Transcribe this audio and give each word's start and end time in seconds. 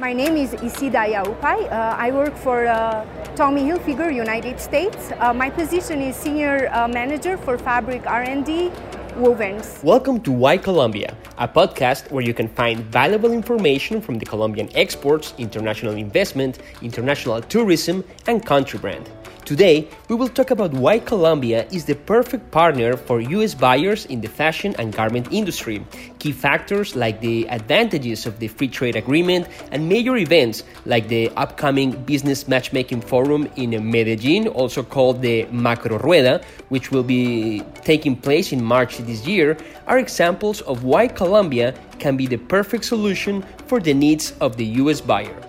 My 0.00 0.12
name 0.12 0.36
is 0.36 0.54
Isida 0.54 1.10
Jaupaj. 1.10 1.72
Uh, 1.72 1.96
I 1.98 2.12
work 2.12 2.36
for 2.36 2.68
uh, 2.68 3.04
Tommy 3.34 3.62
Hilfiger, 3.62 4.14
United 4.14 4.60
States. 4.60 5.10
Uh, 5.18 5.34
my 5.34 5.50
position 5.50 6.00
is 6.00 6.14
Senior 6.14 6.70
uh, 6.72 6.86
Manager 6.86 7.36
for 7.36 7.58
Fabric 7.58 8.06
R&D 8.06 8.70
Wovens. 9.16 9.82
Welcome 9.82 10.20
to 10.20 10.30
Why 10.30 10.56
Colombia, 10.56 11.16
a 11.38 11.48
podcast 11.48 12.12
where 12.12 12.22
you 12.22 12.32
can 12.32 12.46
find 12.46 12.78
valuable 12.78 13.32
information 13.32 14.00
from 14.00 14.20
the 14.20 14.24
Colombian 14.24 14.68
exports, 14.76 15.34
international 15.36 15.96
investment, 15.96 16.60
international 16.80 17.42
tourism, 17.42 18.04
and 18.28 18.46
country 18.46 18.78
brand. 18.78 19.10
Today, 19.48 19.88
we 20.10 20.14
will 20.14 20.28
talk 20.28 20.50
about 20.50 20.74
why 20.74 20.98
Colombia 20.98 21.66
is 21.72 21.86
the 21.86 21.94
perfect 21.94 22.50
partner 22.50 22.98
for 22.98 23.18
US 23.18 23.54
buyers 23.54 24.04
in 24.04 24.20
the 24.20 24.28
fashion 24.28 24.74
and 24.78 24.92
garment 24.92 25.32
industry, 25.32 25.82
key 26.18 26.32
factors 26.32 26.94
like 26.94 27.22
the 27.22 27.48
advantages 27.48 28.26
of 28.26 28.40
the 28.40 28.48
free 28.48 28.68
trade 28.68 28.94
agreement, 28.94 29.48
and 29.72 29.88
major 29.88 30.18
events 30.18 30.64
like 30.84 31.08
the 31.08 31.30
upcoming 31.38 31.92
Business 32.04 32.46
Matchmaking 32.46 33.00
Forum 33.00 33.48
in 33.56 33.70
Medellin, 33.90 34.48
also 34.48 34.82
called 34.82 35.22
the 35.22 35.46
Macrorrueda, 35.46 36.44
which 36.68 36.90
will 36.90 37.02
be 37.02 37.62
taking 37.84 38.16
place 38.16 38.52
in 38.52 38.62
March 38.62 38.98
this 38.98 39.26
year, 39.26 39.56
are 39.86 39.98
examples 39.98 40.60
of 40.68 40.84
why 40.84 41.08
Colombia 41.08 41.72
can 41.98 42.18
be 42.18 42.26
the 42.26 42.36
perfect 42.36 42.84
solution 42.84 43.42
for 43.66 43.80
the 43.80 43.94
needs 43.94 44.34
of 44.42 44.58
the 44.58 44.66
US 44.84 45.00
buyer. 45.00 45.40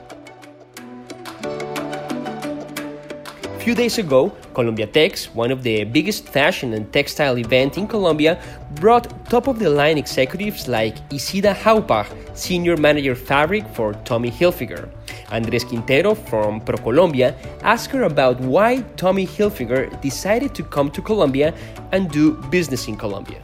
Few 3.59 3.75
days 3.75 3.97
ago, 3.97 4.31
Colombiatex, 4.53 5.35
one 5.35 5.51
of 5.51 5.63
the 5.63 5.83
biggest 5.83 6.29
fashion 6.29 6.73
and 6.73 6.91
textile 6.93 7.37
events 7.37 7.77
in 7.77 7.87
Colombia, 7.87 8.41
brought 8.75 9.11
top 9.29 9.47
of 9.47 9.59
the 9.59 9.69
line 9.69 9.97
executives 9.97 10.69
like 10.69 10.95
Isida 11.09 11.53
Jaupaj, 11.53 12.07
Senior 12.37 12.77
Manager 12.77 13.15
Fabric 13.15 13.67
for 13.73 13.93
Tommy 14.05 14.31
Hilfiger. 14.31 14.89
Andres 15.31 15.65
Quintero 15.65 16.15
from 16.15 16.61
ProColombia 16.61 17.35
asked 17.61 17.91
her 17.91 18.03
about 18.03 18.39
why 18.39 18.81
Tommy 18.95 19.27
Hilfiger 19.27 19.91
decided 20.01 20.55
to 20.55 20.63
come 20.63 20.89
to 20.91 21.01
Colombia 21.01 21.53
and 21.91 22.09
do 22.09 22.35
business 22.49 22.87
in 22.87 22.95
Colombia. 22.95 23.41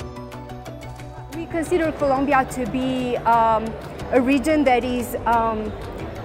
We 1.35 1.45
consider 1.47 1.91
Colombia 1.91 2.47
to 2.51 2.65
be 2.67 3.17
um, 3.17 3.65
a 4.13 4.21
region 4.21 4.63
that 4.63 4.85
is 4.85 5.15
um, 5.25 5.73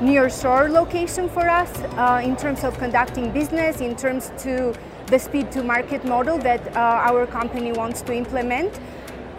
near 0.00 0.30
shore 0.30 0.68
location 0.68 1.28
for 1.28 1.48
us 1.48 1.70
uh, 1.96 2.20
in 2.24 2.36
terms 2.36 2.64
of 2.64 2.76
conducting 2.78 3.30
business, 3.30 3.80
in 3.80 3.94
terms 3.96 4.32
to 4.38 4.74
the 5.06 5.18
speed 5.18 5.50
to 5.52 5.62
market 5.62 6.04
model 6.04 6.38
that 6.38 6.64
uh, 6.76 7.08
our 7.08 7.26
company 7.26 7.72
wants 7.72 8.00
to 8.02 8.12
implement. 8.12 8.80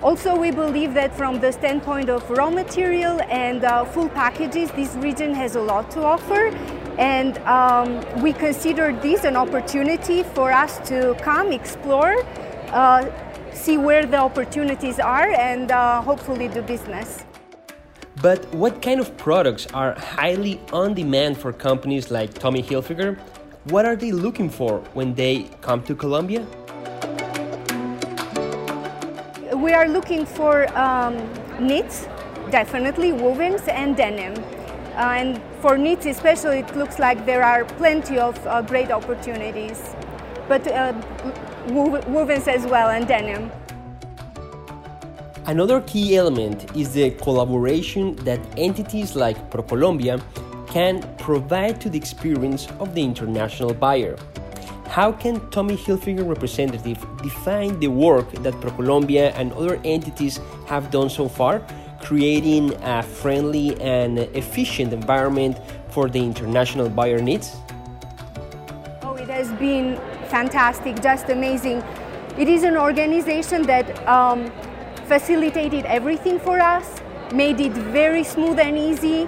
Also, 0.04 0.36
we 0.36 0.50
believe 0.50 0.94
that 0.96 1.16
from 1.16 1.40
the 1.40 1.52
standpoint 1.52 2.10
of 2.10 2.28
raw 2.32 2.50
material 2.50 3.22
and 3.30 3.64
uh, 3.64 3.86
full 3.86 4.10
packages, 4.10 4.72
this 4.72 4.96
region 4.96 5.34
has 5.34 5.56
a 5.56 5.62
lot 5.62 5.92
to 5.92 6.04
offer. 6.04 6.48
And 6.98 7.38
um, 7.40 8.22
we 8.22 8.34
consider 8.34 8.94
this 8.94 9.24
an 9.24 9.36
opportunity 9.36 10.24
for 10.24 10.52
us 10.52 10.80
to 10.90 11.16
come, 11.22 11.52
explore, 11.52 12.16
uh, 12.70 13.06
see 13.54 13.78
where 13.78 14.06
the 14.06 14.18
opportunities 14.18 15.00
are, 15.00 15.30
and 15.30 15.72
uh, 15.72 16.02
hopefully 16.02 16.48
do 16.48 16.62
business. 16.64 17.24
But 18.20 18.54
what 18.54 18.82
kind 18.82 19.00
of 19.00 19.16
products 19.18 19.68
are 19.74 19.94
highly 19.94 20.60
on 20.74 20.94
demand 20.94 21.38
for 21.38 21.54
companies 21.54 22.12
like 22.12 22.34
Tommy 22.34 22.62
Hilfiger? 22.62 23.18
What 23.66 23.86
are 23.86 23.96
they 23.96 24.12
looking 24.12 24.50
for 24.50 24.80
when 24.94 25.14
they 25.14 25.50
come 25.62 25.82
to 25.84 25.96
Colombia? 25.96 26.46
We 29.56 29.74
are 29.74 29.88
looking 29.88 30.26
for 30.26 30.68
um, 30.78 31.16
knits, 31.60 32.08
definitely 32.50 33.12
wovens 33.12 33.68
and 33.70 33.96
denim. 33.96 34.34
Uh, 34.96 35.16
and 35.16 35.42
for 35.62 35.78
knits 35.78 36.06
especially, 36.06 36.60
it 36.60 36.76
looks 36.76 37.00
like 37.00 37.26
there 37.26 37.44
are 37.44 37.64
plenty 37.64 38.20
of 38.20 38.36
uh, 38.46 38.62
great 38.62 38.92
opportunities. 38.92 39.96
But 40.50 40.68
uh, 40.68 40.94
wovens 41.68 42.48
as 42.48 42.66
well 42.66 42.90
and 42.90 43.08
denim. 43.08 43.52
Another 45.48 45.82
key 45.82 46.16
element 46.18 46.76
is 46.78 46.94
the 46.94 47.10
collaboration 47.12 48.16
that 48.18 48.40
entities 48.58 49.16
like 49.16 49.50
ProColombia 49.50 50.22
can 50.68 51.02
provide 51.18 51.82
to 51.82 51.90
the 51.90 51.98
experience 51.98 52.68
of 52.80 52.94
the 52.94 53.02
international 53.02 53.74
buyer. 53.74 54.16
How 54.86 55.12
can 55.12 55.50
Tommy 55.50 55.76
Hilfiger 55.76 56.28
representative 56.28 57.04
define 57.24 57.80
the 57.80 57.88
work 57.88 58.32
that 58.44 58.54
ProColombia 58.62 59.34
and 59.36 59.52
other 59.54 59.82
entities 59.84 60.40
have 60.68 60.92
done 60.92 61.10
so 61.10 61.28
far, 61.28 61.66
creating 62.04 62.76
a 62.84 63.02
friendly 63.02 63.82
and 63.82 64.20
efficient 64.20 64.94
environment 64.94 65.58
for 65.90 66.08
the 66.08 66.20
international 66.20 66.88
buyer 66.88 67.20
needs? 67.20 67.56
Oh, 69.02 69.16
it 69.16 69.28
has 69.28 69.52
been 69.54 69.98
fantastic, 70.28 71.02
just 71.02 71.30
amazing. 71.30 71.84
It 72.38 72.48
is 72.48 72.64
an 72.64 72.78
organization 72.78 73.64
that 73.64 74.08
um, 74.08 74.52
facilitated 75.12 75.84
everything 75.88 76.40
for 76.40 76.58
us, 76.62 77.02
made 77.34 77.60
it 77.60 77.74
very 77.74 78.24
smooth 78.24 78.58
and 78.60 78.78
easy. 78.78 79.28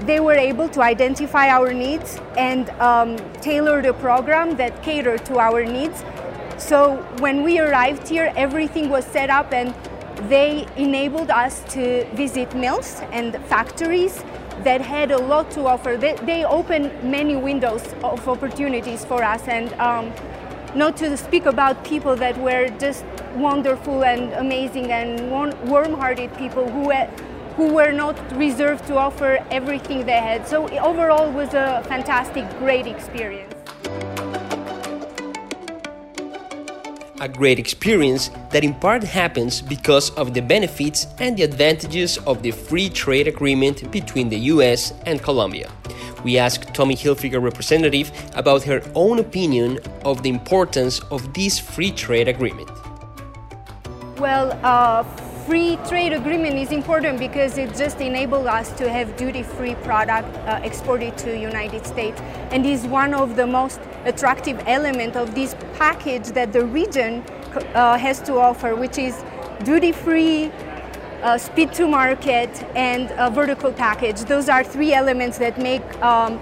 They 0.00 0.20
were 0.20 0.34
able 0.50 0.68
to 0.68 0.82
identify 0.82 1.48
our 1.48 1.72
needs 1.72 2.20
and 2.36 2.68
um, 2.88 3.16
tailor 3.40 3.80
the 3.80 3.94
program 3.94 4.56
that 4.56 4.82
catered 4.82 5.24
to 5.30 5.38
our 5.38 5.64
needs. 5.64 6.04
So 6.58 6.96
when 7.20 7.42
we 7.44 7.58
arrived 7.60 8.06
here, 8.08 8.30
everything 8.36 8.90
was 8.90 9.06
set 9.06 9.30
up 9.30 9.54
and 9.54 9.74
they 10.28 10.66
enabled 10.76 11.30
us 11.30 11.64
to 11.72 12.04
visit 12.14 12.54
mills 12.54 13.00
and 13.10 13.34
factories 13.46 14.22
that 14.64 14.82
had 14.82 15.12
a 15.12 15.18
lot 15.18 15.50
to 15.52 15.66
offer. 15.66 15.96
They, 15.96 16.14
they 16.26 16.44
opened 16.44 16.92
many 17.02 17.36
windows 17.36 17.82
of 18.04 18.28
opportunities 18.28 19.02
for 19.06 19.24
us 19.24 19.48
and 19.48 19.72
um, 19.80 20.12
not 20.74 20.96
to 20.96 21.16
speak 21.16 21.46
about 21.46 21.84
people 21.84 22.16
that 22.16 22.38
were 22.38 22.68
just 22.78 23.04
wonderful 23.34 24.04
and 24.04 24.32
amazing 24.34 24.90
and 24.90 25.30
warm-hearted 25.30 26.34
people 26.36 26.68
who 26.70 26.92
who 27.56 27.74
were 27.74 27.92
not 27.92 28.16
reserved 28.36 28.86
to 28.86 28.96
offer 28.96 29.44
everything 29.50 30.06
they 30.06 30.12
had. 30.12 30.48
So 30.48 30.68
overall 30.78 31.30
was 31.30 31.52
a 31.52 31.84
fantastic, 31.86 32.48
great 32.58 32.86
experience. 32.86 33.52
A 37.20 37.28
great 37.28 37.58
experience 37.58 38.30
that 38.50 38.64
in 38.64 38.74
part 38.74 39.04
happens 39.04 39.60
because 39.60 40.10
of 40.16 40.32
the 40.32 40.40
benefits 40.40 41.06
and 41.18 41.36
the 41.36 41.42
advantages 41.42 42.18
of 42.26 42.42
the 42.42 42.50
free 42.50 42.88
trade 42.88 43.28
agreement 43.28 43.92
between 43.92 44.28
the 44.30 44.38
US 44.54 44.94
and 45.06 45.22
Colombia. 45.22 45.70
We 46.24 46.38
asked 46.38 46.72
Tommy 46.72 46.94
Hilfiger 46.94 47.42
representative 47.42 48.12
about 48.34 48.62
her 48.64 48.80
own 48.94 49.18
opinion 49.18 49.78
of 50.04 50.22
the 50.22 50.28
importance 50.28 51.00
of 51.10 51.34
this 51.34 51.58
free 51.58 51.90
trade 51.90 52.28
agreement. 52.28 52.70
Well, 54.18 54.52
uh, 54.62 55.02
free 55.46 55.76
trade 55.88 56.12
agreement 56.12 56.54
is 56.54 56.70
important 56.70 57.18
because 57.18 57.58
it 57.58 57.74
just 57.76 58.00
enables 58.00 58.46
us 58.46 58.70
to 58.78 58.88
have 58.88 59.16
duty-free 59.16 59.74
product 59.76 60.28
uh, 60.46 60.60
exported 60.62 61.18
to 61.18 61.36
United 61.36 61.84
States 61.84 62.20
and 62.52 62.64
is 62.64 62.86
one 62.86 63.14
of 63.14 63.34
the 63.34 63.46
most 63.46 63.80
attractive 64.04 64.62
element 64.66 65.16
of 65.16 65.34
this 65.34 65.56
package 65.74 66.28
that 66.28 66.52
the 66.52 66.64
region 66.64 67.24
uh, 67.74 67.98
has 67.98 68.20
to 68.20 68.38
offer, 68.38 68.76
which 68.76 68.96
is 68.96 69.24
duty-free, 69.64 70.52
uh, 71.22 71.38
speed 71.38 71.72
to 71.74 71.86
market, 71.86 72.50
and 72.74 73.10
a 73.16 73.30
vertical 73.30 73.72
package. 73.72 74.20
Those 74.20 74.48
are 74.48 74.64
three 74.64 74.92
elements 74.92 75.38
that 75.38 75.58
make 75.58 75.82
um, 76.02 76.40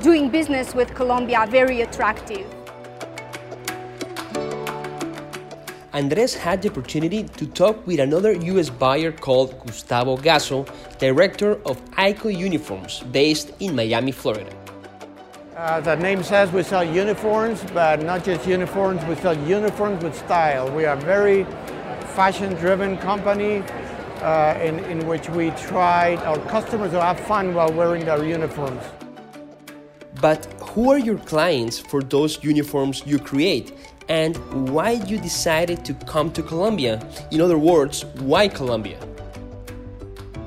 doing 0.00 0.30
business 0.30 0.74
with 0.74 0.94
Colombia 0.94 1.46
very 1.48 1.80
attractive. 1.80 2.46
Andres 5.96 6.34
had 6.34 6.60
the 6.60 6.68
opportunity 6.68 7.22
to 7.24 7.46
talk 7.46 7.86
with 7.86 8.00
another 8.00 8.32
US 8.32 8.68
buyer 8.68 9.10
called 9.10 9.58
Gustavo 9.64 10.18
Gasso, 10.18 10.68
director 10.98 11.52
of 11.64 11.82
ICO 11.92 12.36
Uniforms, 12.36 13.02
based 13.12 13.52
in 13.60 13.74
Miami, 13.74 14.12
Florida. 14.12 14.54
Uh, 15.56 15.80
the 15.80 15.96
name 15.96 16.22
says 16.22 16.52
we 16.52 16.62
sell 16.62 16.84
uniforms, 16.84 17.64
but 17.72 18.02
not 18.02 18.22
just 18.22 18.46
uniforms, 18.46 19.02
we 19.06 19.14
sell 19.14 19.34
uniforms 19.48 20.04
with 20.04 20.14
style. 20.14 20.70
We 20.70 20.84
are 20.84 20.96
very 20.96 21.46
fashion-driven 22.16 22.98
company 22.98 23.62
uh, 24.22 24.58
in, 24.62 24.78
in 24.92 25.06
which 25.06 25.28
we 25.28 25.50
try 25.50 26.16
our 26.24 26.38
customers 26.48 26.90
to 26.92 27.00
have 27.00 27.20
fun 27.20 27.54
while 27.54 27.72
wearing 27.72 28.04
their 28.04 28.24
uniforms. 28.24 28.82
But 30.20 30.46
who 30.70 30.90
are 30.90 30.98
your 30.98 31.18
clients 31.18 31.78
for 31.78 32.02
those 32.02 32.42
uniforms 32.42 33.02
you 33.06 33.18
create? 33.18 33.72
and 34.08 34.36
why 34.70 34.92
you 34.92 35.18
decided 35.18 35.84
to 35.84 35.94
come 36.06 36.32
to 36.32 36.42
Colombia. 36.42 37.00
In 37.30 37.40
other 37.40 37.58
words, 37.58 38.04
why 38.20 38.48
Colombia? 38.48 38.98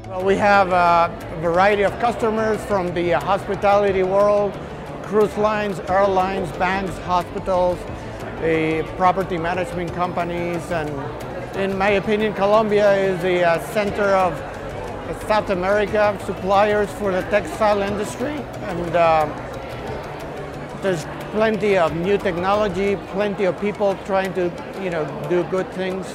Well, 0.07 0.23
we 0.23 0.35
have 0.35 0.69
a 0.71 1.13
variety 1.41 1.83
of 1.83 1.91
customers 1.99 2.63
from 2.65 2.93
the 2.93 3.11
hospitality 3.11 4.03
world, 4.03 4.57
cruise 5.03 5.35
lines, 5.37 5.79
airlines, 5.81 6.51
banks, 6.53 6.97
hospitals, 6.99 7.77
the 8.41 8.87
property 8.95 9.37
management 9.37 9.93
companies, 9.93 10.71
and 10.71 10.89
in 11.59 11.77
my 11.77 11.89
opinion, 11.91 12.33
Colombia 12.33 12.93
is 12.95 13.21
the 13.21 13.43
uh, 13.43 13.59
center 13.73 14.15
of 14.15 14.33
South 15.27 15.49
America 15.49 16.17
suppliers 16.25 16.89
for 16.93 17.11
the 17.11 17.21
textile 17.23 17.81
industry, 17.81 18.35
and 18.69 18.95
uh, 18.95 19.27
there's 20.81 21.05
plenty 21.31 21.77
of 21.77 21.95
new 21.95 22.17
technology, 22.17 22.95
plenty 23.11 23.43
of 23.43 23.59
people 23.59 23.97
trying 24.05 24.33
to, 24.33 24.51
you 24.81 24.89
know, 24.89 25.05
do 25.29 25.43
good 25.51 25.69
things, 25.73 26.05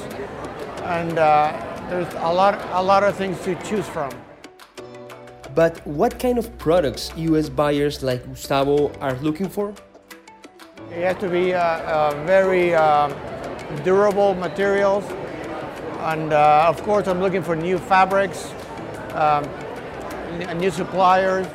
and 0.83 1.19
uh, 1.19 1.53
there's 1.89 2.11
a 2.15 2.33
lot, 2.33 2.59
a 2.71 2.81
lot 2.81 3.03
of 3.03 3.15
things 3.15 3.39
to 3.43 3.55
choose 3.63 3.87
from. 3.87 4.11
But 5.53 5.85
what 5.85 6.19
kind 6.19 6.37
of 6.37 6.57
products 6.57 7.11
U.S. 7.15 7.49
buyers 7.49 8.03
like 8.03 8.25
Gustavo 8.25 8.91
are 8.99 9.15
looking 9.19 9.47
for? 9.47 9.73
It 10.91 11.03
has 11.03 11.17
to 11.19 11.29
be 11.29 11.53
uh, 11.53 11.61
uh, 11.61 12.23
very 12.25 12.73
uh, 12.73 13.07
durable 13.83 14.33
materials, 14.35 15.05
and 15.99 16.33
uh, 16.33 16.65
of 16.67 16.81
course, 16.83 17.07
I'm 17.07 17.21
looking 17.21 17.41
for 17.41 17.55
new 17.55 17.77
fabrics, 17.77 18.51
um, 19.13 19.43
new 20.57 20.71
suppliers. 20.71 21.47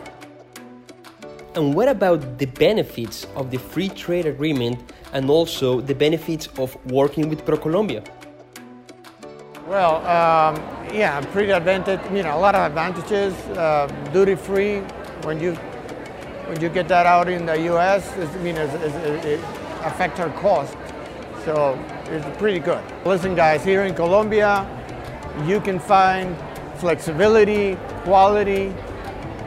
And 1.54 1.75
what 1.75 1.88
about 1.88 2.38
the 2.38 2.46
benefits 2.46 3.26
of 3.34 3.50
the 3.50 3.58
free 3.58 3.88
trade 3.88 4.26
agreement 4.26 4.78
and 5.12 5.28
also 5.28 5.81
the 5.81 5.94
benefits 5.94 6.46
of 6.58 6.76
working 6.87 7.28
with 7.28 7.44
ProColombia? 7.44 8.06
Well, 9.66 9.96
um, 9.98 10.56
yeah, 10.92 11.20
pretty 11.32 11.52
advantage. 11.52 12.00
You 12.12 12.22
know, 12.22 12.37
a 12.37 12.40
lot 12.40 12.54
of 12.54 12.62
advantages. 12.66 13.34
Uh, 13.56 13.87
duty 14.12 14.34
free 14.34 14.81
when 15.22 15.40
you 15.40 15.54
when 16.50 16.60
you 16.60 16.69
get 16.69 16.88
that 16.88 17.06
out 17.06 17.28
in 17.28 17.46
the 17.46 17.60
U.S. 17.72 18.10
I 18.19 18.38
mean, 18.38 18.56
it, 18.56 18.69
it, 18.82 19.25
it 19.25 19.40
affects 19.84 20.19
our 20.19 20.31
cost. 20.40 20.76
So 21.44 21.78
it's 22.06 22.38
pretty 22.38 22.58
good. 22.58 22.84
Listen, 23.04 23.34
guys, 23.34 23.64
here 23.64 23.82
in 23.82 23.94
Colombia, 23.94 24.66
you 25.46 25.60
can 25.60 25.78
find 25.78 26.37
flexibility, 26.76 27.76
quality. 28.02 28.75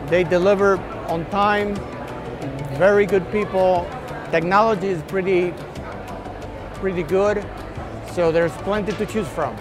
They 0.07 0.23
deliver 0.23 0.77
on 1.07 1.25
time 1.29 1.75
very 2.73 3.05
good 3.05 3.29
people. 3.31 3.87
Technology 4.31 4.87
is 4.87 5.01
pretty, 5.03 5.53
pretty 6.75 7.03
good. 7.03 7.45
So 8.13 8.31
there's 8.31 8.51
plenty 8.63 8.91
to 8.93 9.05
choose 9.05 9.27
from. 9.27 9.55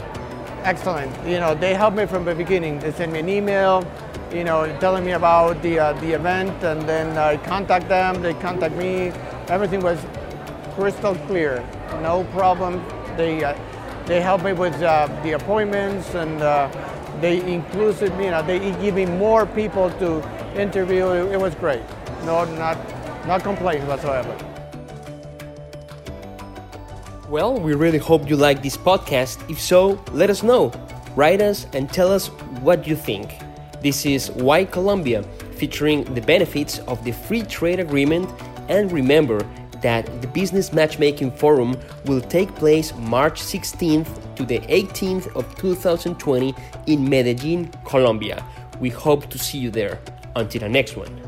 Excellent. 0.63 1.13
You 1.27 1.39
know, 1.39 1.55
they 1.55 1.75
helped 1.75 1.97
me 1.97 2.07
from 2.07 2.25
the 2.25 2.35
beginning. 2.35 2.79
They 2.79 2.93
sent 2.93 3.13
me 3.13 3.19
an 3.19 3.29
email, 3.29 3.85
you 4.33 4.45
know, 4.45 4.67
telling 4.79 5.05
me 5.05 5.13
about 5.13 5.61
the 5.63 5.79
uh, 5.79 5.93
the 5.95 6.13
event, 6.13 6.63
and 6.63 6.83
then 6.83 7.19
I 7.19 7.37
contact 7.37 7.89
them. 7.89 8.23
They 8.23 8.35
contact 8.35 8.75
me. 8.77 9.13
Everything 9.49 9.81
was 9.81 9.99
crystal 10.75 11.15
clear. 11.27 11.65
No 12.01 12.25
problem. 12.33 12.83
They 13.17 13.45
uh, 13.45 13.57
they 14.07 14.21
helped 14.21 14.45
me 14.45 14.53
with 14.53 14.75
uh, 14.83 15.07
the 15.23 15.33
appointments, 15.33 16.15
and 16.15 16.41
uh, 16.43 16.69
they 17.21 17.41
included 17.53 18.17
me. 18.17 18.25
You 18.25 18.31
know, 18.33 18.43
they 18.43 18.59
give 18.59 18.95
me 18.95 19.07
more 19.07 19.47
people 19.47 19.91
to 19.99 20.23
interview. 20.59 21.11
It, 21.11 21.33
it 21.33 21.41
was 21.41 21.55
great. 21.55 21.83
No, 22.25 22.45
not 22.57 22.79
not 23.27 23.43
complaints 23.43 23.87
whatsoever. 23.87 24.35
Well, 27.29 27.59
we 27.59 27.75
really 27.75 27.99
hope 27.99 28.29
you 28.29 28.37
like 28.37 28.63
this 28.63 28.77
podcast. 28.77 29.39
If 29.49 29.59
so, 29.61 30.03
let 30.13 30.29
us 30.29 30.43
know. 30.43 30.73
Write 31.17 31.41
us 31.41 31.67
and 31.73 31.89
tell 31.89 32.13
us 32.13 32.29
what 32.61 32.87
you 32.87 32.97
think. 32.97 33.39
This 33.81 34.05
is 34.05 34.31
Why 34.33 34.65
Colombia, 34.65 35.23
featuring 35.57 36.05
the 36.15 36.21
benefits 36.21 36.79
of 36.81 37.03
the 37.05 37.13
free 37.13 37.43
trade 37.43 37.81
agreement. 37.81 38.29
And 38.69 38.93
remember 38.93 39.41
that 39.83 40.23
the 40.23 40.29
Business 40.29 40.73
Matchmaking 40.73 41.33
Forum 41.33 41.77
will 42.07 42.21
take 42.21 42.55
place 42.55 42.95
March 42.97 43.41
16th 43.41 44.35
to 44.37 44.45
the 44.45 44.61
18th 44.61 45.35
of 45.37 45.55
2020 45.57 46.55
in 46.87 47.09
Medellin, 47.09 47.71
Colombia. 47.85 48.45
We 48.81 48.89
hope 48.89 49.29
to 49.31 49.39
see 49.39 49.59
you 49.59 49.71
there. 49.71 50.01
Until 50.35 50.63
the 50.63 50.69
next 50.69 50.97
one. 50.97 51.22